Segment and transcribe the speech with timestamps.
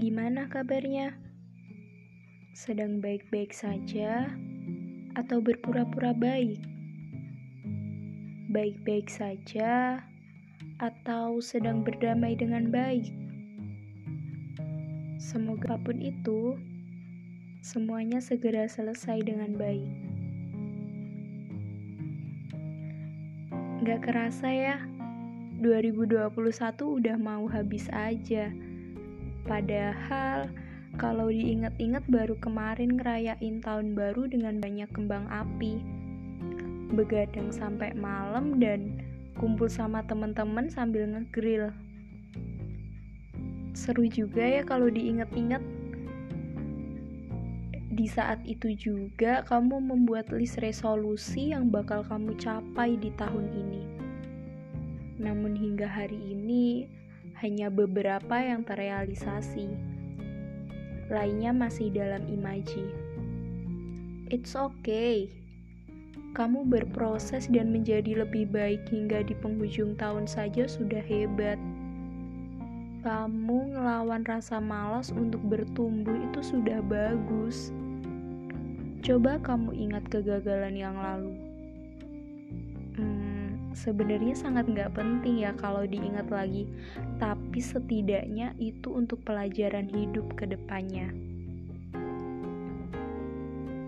[0.00, 1.14] Gimana kabarnya?
[2.50, 4.26] Sedang baik-baik saja
[5.14, 6.58] atau berpura-pura baik?
[8.50, 10.02] Baik-baik saja
[10.82, 13.06] atau sedang berdamai dengan baik?
[15.22, 16.58] Semoga apa pun itu,
[17.62, 19.86] semuanya segera selesai dengan baik.
[23.86, 24.89] Gak kerasa ya,
[25.60, 26.32] 2021
[26.80, 28.48] udah mau habis aja.
[29.44, 30.48] Padahal
[30.96, 35.84] kalau diingat-ingat baru kemarin ngerayain tahun baru dengan banyak kembang api.
[36.96, 39.04] Begadang sampai malam dan
[39.36, 41.68] kumpul sama teman-teman sambil ngegrill.
[43.76, 45.60] Seru juga ya kalau diingat-ingat.
[47.92, 53.99] Di saat itu juga kamu membuat list resolusi yang bakal kamu capai di tahun ini.
[55.20, 56.88] Namun hingga hari ini
[57.44, 59.68] hanya beberapa yang terrealisasi.
[61.12, 62.88] Lainnya masih dalam imaji.
[64.32, 65.28] It's okay.
[66.32, 71.60] Kamu berproses dan menjadi lebih baik hingga di penghujung tahun saja sudah hebat.
[73.04, 77.74] Kamu ngelawan rasa malas untuk bertumbuh itu sudah bagus.
[79.04, 81.49] Coba kamu ingat kegagalan yang lalu
[83.74, 86.66] sebenarnya sangat nggak penting ya kalau diingat lagi,
[87.22, 91.10] tapi setidaknya itu untuk pelajaran hidup ke depannya.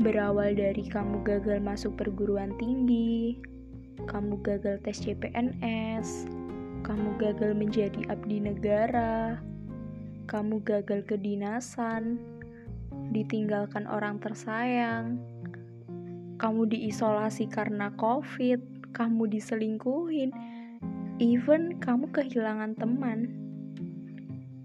[0.00, 3.36] Berawal dari kamu gagal masuk perguruan tinggi,
[4.08, 6.24] kamu gagal tes CPNS,
[6.88, 9.36] kamu gagal menjadi abdi negara,
[10.24, 12.16] kamu gagal kedinasan,
[13.12, 15.20] ditinggalkan orang tersayang,
[16.40, 20.34] kamu diisolasi karena COVID, kamu diselingkuhin,
[21.22, 23.30] even kamu kehilangan teman.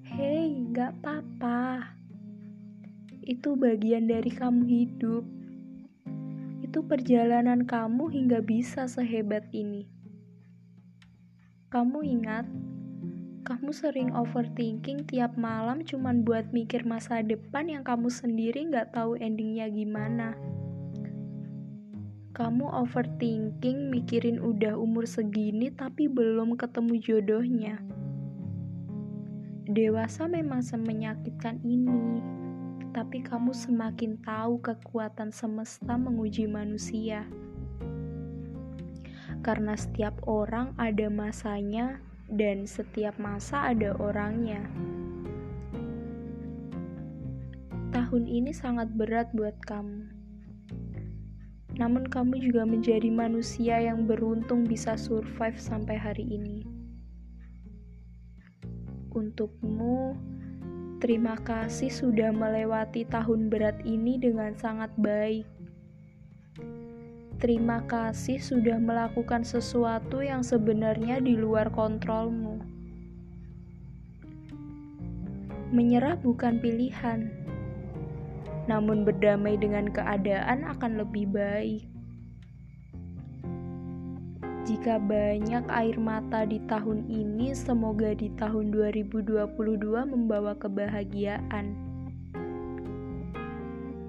[0.06, 1.92] Hei, gak apa-apa.
[3.26, 5.24] Itu bagian dari kamu hidup.
[6.64, 9.90] Itu perjalanan kamu hingga bisa sehebat ini.
[11.74, 12.48] Kamu ingat,
[13.46, 19.20] kamu sering overthinking tiap malam cuman buat mikir masa depan yang kamu sendiri gak tahu
[19.22, 20.34] endingnya gimana.
[22.36, 27.80] Kamu overthinking mikirin udah umur segini tapi belum ketemu jodohnya.
[29.72, 32.20] Dewasa memang semenyakitkan ini,
[32.92, 37.24] tapi kamu semakin tahu kekuatan semesta menguji manusia.
[39.40, 44.60] Karena setiap orang ada masanya dan setiap masa ada orangnya.
[47.96, 50.15] Tahun ini sangat berat buat kamu
[51.76, 56.64] namun kamu juga menjadi manusia yang beruntung bisa survive sampai hari ini.
[59.12, 60.16] Untukmu,
[61.04, 65.48] terima kasih sudah melewati tahun berat ini dengan sangat baik.
[67.36, 72.64] Terima kasih sudah melakukan sesuatu yang sebenarnya di luar kontrolmu.
[75.76, 77.28] Menyerah bukan pilihan
[78.66, 81.86] namun berdamai dengan keadaan akan lebih baik.
[84.66, 89.46] Jika banyak air mata di tahun ini, semoga di tahun 2022
[90.10, 91.78] membawa kebahagiaan.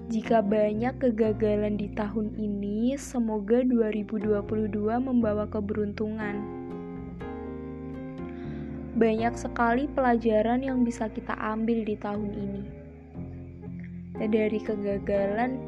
[0.09, 6.41] Jika banyak kegagalan di tahun ini, semoga 2022 membawa keberuntungan.
[8.97, 12.86] Banyak sekali pelajaran yang bisa kita ambil di tahun ini
[14.25, 15.61] dari kegagalan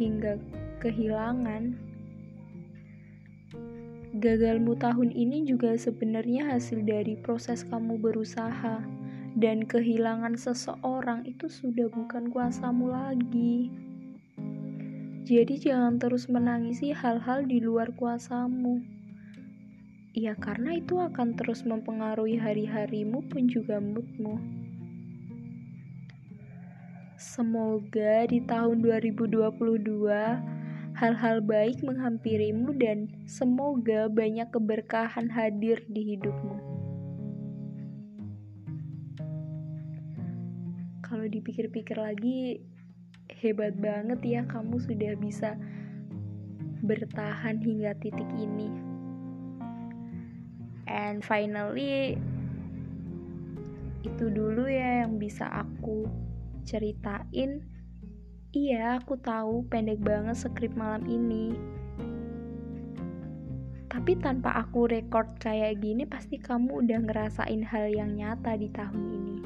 [0.00, 0.40] hingga
[0.80, 1.76] kehilangan.
[4.20, 8.82] Gagalmu tahun ini juga sebenarnya hasil dari proses kamu berusaha,
[9.38, 13.70] dan kehilangan seseorang itu sudah bukan kuasamu lagi.
[15.30, 18.82] Jadi, jangan terus menangisi hal-hal di luar kuasamu.
[20.10, 24.59] Ya, karena itu akan terus mempengaruhi hari-harimu pun juga moodmu.
[27.20, 29.44] Semoga di tahun 2022
[30.96, 36.56] hal-hal baik menghampirimu dan semoga banyak keberkahan hadir di hidupmu.
[41.04, 42.64] Kalau dipikir-pikir lagi,
[43.28, 45.60] hebat banget ya kamu sudah bisa
[46.80, 48.72] bertahan hingga titik ini.
[50.88, 52.16] And finally,
[54.08, 56.29] itu dulu ya yang bisa aku
[56.70, 57.66] ceritain,
[58.54, 61.58] iya aku tahu pendek banget skrip malam ini.
[63.90, 69.02] Tapi tanpa aku record kayak gini pasti kamu udah ngerasain hal yang nyata di tahun
[69.10, 69.38] ini.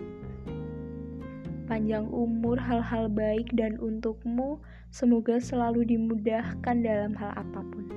[1.64, 4.60] panjang umur, hal-hal baik, dan untukmu
[4.92, 7.88] semoga selalu dimudahkan dalam hal apa pun.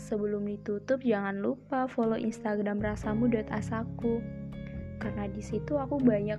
[0.00, 4.41] Sebelum ditutup, jangan lupa follow Instagram rasamu.asaku
[5.02, 6.38] karena di situ aku banyak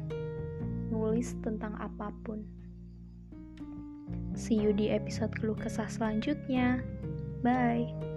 [0.88, 2.48] nulis tentang apa pun.
[4.34, 6.80] See you di episode keluh kesah selanjutnya.
[7.44, 8.13] Bye.